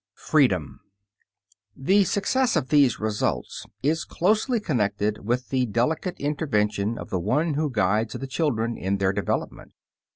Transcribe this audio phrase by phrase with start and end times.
[0.15, 0.79] FREEDOM
[1.77, 7.53] The success of these results is closely connected with the delicate intervention of the one
[7.53, 9.73] who guides the children in their development.